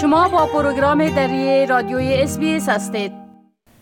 [0.00, 3.12] شما با پروگرام دری رادیوی اس هستید.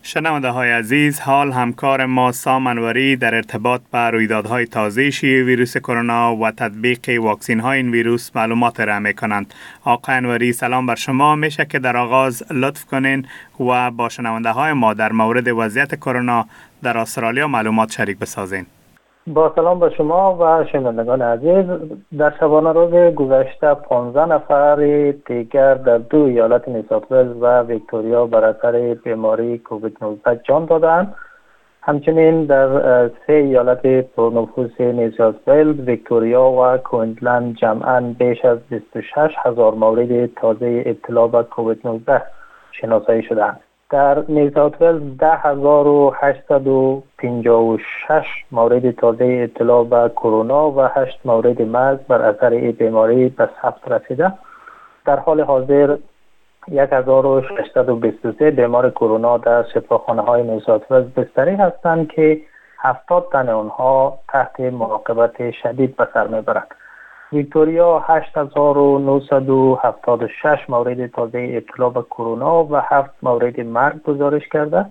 [0.01, 6.35] شنونده های عزیز حال همکار ما سامنوری در ارتباط به رویدادهای تازه شیوع ویروس کرونا
[6.35, 11.35] و تطبیق واکسین های این ویروس معلومات را می کنند آقای انوری سلام بر شما.
[11.35, 13.25] میشه که در آغاز لطف کنین
[13.59, 16.45] و با شنونده های ما در مورد وضعیت کرونا
[16.83, 18.65] در استرالیا معلومات شریک بسازین.
[19.33, 21.65] با سلام به شما و شنوندگان عزیز
[22.17, 24.75] در شبانه روز گذشته 15 نفر
[25.27, 31.15] دیگر در دو ایالت نیساتویل و ویکتوریا بر اثر بیماری کووید 19 جان دادند
[31.81, 40.25] همچنین در سه ایالت پرنفوس نیساتویل ویکتوریا و کوینزلند جمعا بیش از 26 هزار مورد
[40.25, 42.21] تازه ابتلا به کووید 19
[42.71, 43.59] شناسایی شدند
[43.89, 44.77] در نیوزاوت
[45.19, 46.15] ده هزار و
[47.77, 53.49] شش مورد تازه اطلاع به کرونا و هشت مورد مرگ بر اثر این بیماری به
[53.61, 54.33] ثبت رسیده.
[55.05, 55.97] در حال حاضر
[56.71, 62.41] 1623 بیمار کرونا در شفاخانه های نیوزاوت بستری هستند که
[62.79, 66.67] 70 تن آنها تحت مراقبت شدید به سر می‌برند.
[67.33, 74.85] ویکتوریا 8976 مورد تازه ابتلا به کرونا و 7 مورد مرگ گزارش کرده.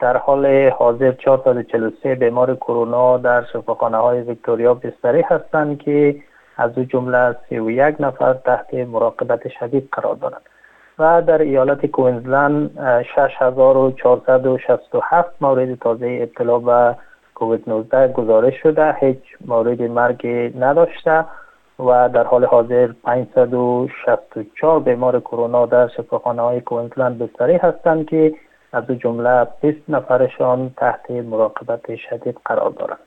[0.00, 6.16] در حال حاضر 443 بیمار کرونا در شفاخانه های ویکتوریا بستری هستند که
[6.56, 10.42] از او جمله 31 نفر تحت مراقبت شدید قرار دارند.
[10.98, 12.70] و در ایالت کوینزلند
[13.16, 16.96] 6467 مورد تازه ابتلا به
[17.34, 18.96] کووید 19 گزارش شده.
[19.00, 20.26] هیچ مورد مرگ
[20.58, 21.24] نداشته.
[21.78, 28.34] و در حال حاضر 564 بیمار کرونا در شفاخانه های کوینزلند بستری هستند که
[28.72, 32.98] از جمله 20 نفرشان تحت مراقبت شدید قرار دارند.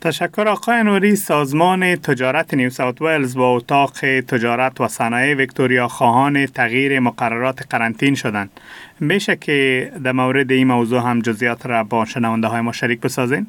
[0.00, 3.90] تشکر آقای نوری سازمان تجارت نیو ساوت ویلز و اتاق
[4.28, 8.50] تجارت و صنایع ویکتوریا خواهان تغییر مقررات قرنطین شدند.
[9.00, 13.46] میشه که در مورد این موضوع هم جزئیات را با شنونده های ما شریک بسازین؟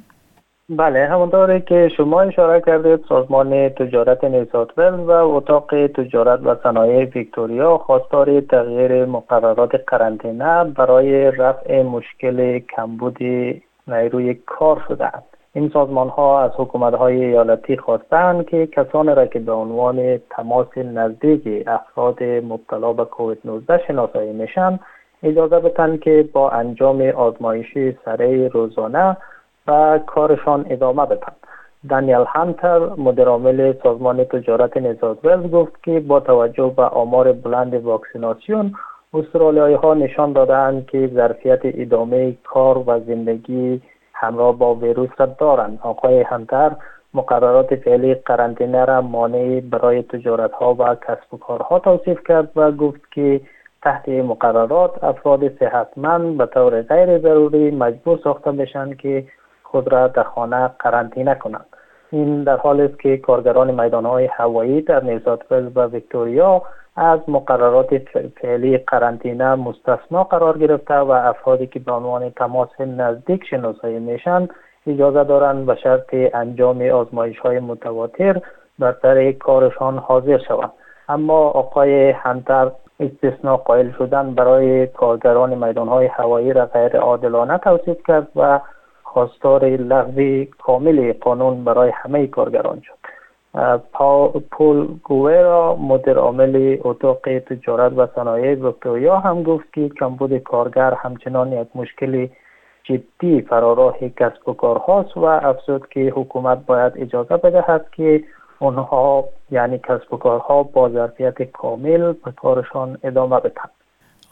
[0.69, 7.77] بله همونطوری که شما اشاره کردید سازمان تجارت نیوزاتول و اتاق تجارت و صنایع ویکتوریا
[7.77, 13.17] خواستار تغییر مقررات قرنطینه برای رفع مشکل کمبود
[13.87, 15.23] نیروی کار شدند
[15.53, 20.77] این سازمان ها از حکومت های ایالتی خواستند که کسانی را که به عنوان تماس
[20.77, 24.79] نزدیک افراد مبتلا به کووید 19 شناسایی میشن
[25.23, 27.73] اجازه بدن که با انجام آزمایش
[28.05, 29.17] سریع روزانه
[29.67, 31.33] و کارشان ادامه بدن
[31.89, 38.73] دانیل هانتر مدیر سازمان تجارت نزاد ولز گفت که با توجه به آمار بلند واکسیناسیون
[39.13, 43.81] استرالیایی ها نشان دادند که ظرفیت ادامه کار و زندگی
[44.13, 45.79] همراه با ویروس را دارند.
[45.81, 46.71] آقای هانتر
[47.13, 52.71] مقررات فعلی قرنطینه را مانع برای تجارت ها و کسب و کارها توصیف کرد و
[52.71, 53.41] گفت که
[53.81, 59.23] تحت مقررات افراد صحتمند به طور غیر ضروری مجبور ساخته بشن که
[59.71, 61.65] خود را در خانه قرنطینه کنند.
[62.11, 66.61] این در حالی است که کارگران میدان های هوایی در نیوزاتفیل و ویکتوریا
[66.95, 67.97] از مقررات
[68.41, 74.47] فعلی قرنطینه مستثنا قرار گرفته و افرادی که به عنوان تماس نزدیک شناسایی میشن
[74.87, 78.41] اجازه دارند به شرط انجام آزمایش های متواتر
[78.79, 80.71] بر سر کارشان حاضر شوند.
[81.09, 87.97] اما آقای هنتر استثناء قائل شدن برای کارگران میدان های هوایی را غیر عادلانه توصیف
[88.07, 88.59] کرد و
[89.17, 92.97] خواستار لغوی کامل قانون برای همه کارگران شد.
[94.51, 101.53] پول گوورا مدیر عامل اتاق تجارت و صنایع ویکتوریا هم گفت که کمبود کارگر همچنان
[101.53, 102.27] یک مشکل
[102.83, 108.23] جدی فراراه کسب و کار هاست و افزود که حکومت باید اجازه بدهد که
[108.59, 113.71] اونها یعنی کسب و کارها با ظرفیت کامل به کارشان ادامه بدهند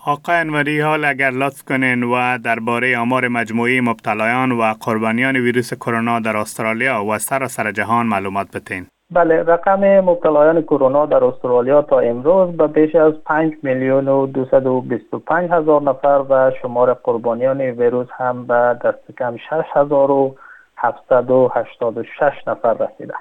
[0.07, 6.19] آقای انوری حال اگر لطف کنین و درباره آمار مجموعی مبتلایان و قربانیان ویروس کرونا
[6.19, 8.85] در استرالیا و سراسر جهان معلومات بتین.
[9.11, 15.49] بله رقم مبتلایان کرونا در استرالیا تا امروز به بیش از 5 میلیون و 225
[15.51, 19.41] هزار نفر و شمار قربانیان ویروس هم به دست کم 6
[19.73, 20.35] هزار و
[20.77, 23.13] 786 نفر رسیده.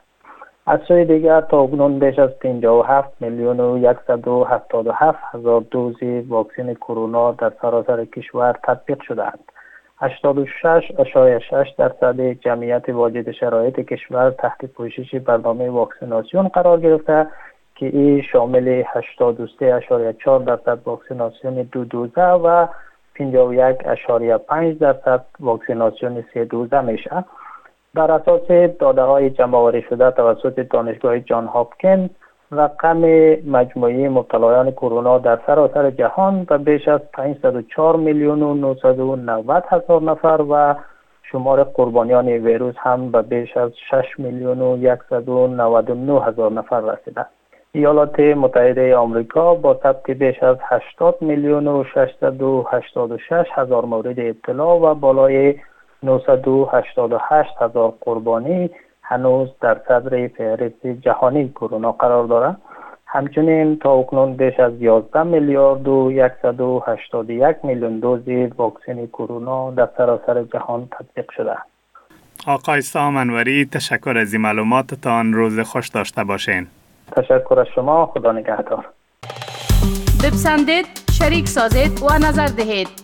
[0.66, 5.96] از سوی دیگر تا اکنون بیش از 57 میلیون و 177 هزار دوز
[6.28, 9.52] واکسن کرونا در سراسر کشور تطبیق شدهاند.
[10.00, 17.26] 86.6 درصد جمعیت واجد شرایط کشور تحت پوشش برنامه واکسیناسیون قرار گرفته
[17.74, 18.86] که این شامل 83.4
[20.46, 22.66] درصد واکسیناسیون دو دوزه و
[23.18, 23.22] 51.5
[24.80, 27.24] درصد واکسیناسیون سه دوزه میشه.
[27.94, 32.10] بر اساس داده های جمع شده توسط دانشگاه جان هاپکن
[32.52, 32.98] رقم
[33.46, 40.44] مجموعی مبتلایان کرونا در سراسر جهان به بیش از 504 میلیون و 990 هزار نفر
[40.50, 40.74] و
[41.22, 47.26] شمار قربانیان ویروس هم به بیش از 6 میلیون و 199 هزار نفر رسیده.
[47.72, 54.94] ایالات متحده آمریکا با ثبت بیش از 80 میلیون و 686 هزار مورد ابتلا و
[54.94, 55.54] بالای
[56.04, 58.70] 988 هزار قربانی
[59.02, 62.56] هنوز در صدر فهرست جهانی کرونا قرار دارد
[63.06, 68.20] همچنین تا اکنون بیش از 11 میلیارد و 181 میلیون دوز
[68.56, 71.56] واکسن کرونا در سراسر جهان تطبیق شده.
[72.46, 75.32] آقای سامنوری تشکر از این معلوماتتان.
[75.32, 76.66] روز خوش داشته باشین.
[77.16, 78.06] تشکر از شما.
[78.06, 78.86] خدا نگهدار.
[80.24, 83.03] بپسندید شریک سازید و نظر دهید.